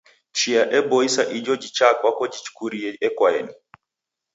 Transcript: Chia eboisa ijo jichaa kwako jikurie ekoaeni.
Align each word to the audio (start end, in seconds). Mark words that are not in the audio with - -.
Chia 0.37 0.63
eboisa 0.77 1.23
ijo 1.37 1.53
jichaa 1.61 1.93
kwako 1.99 2.23
jikurie 2.33 2.89
ekoaeni. 3.07 3.53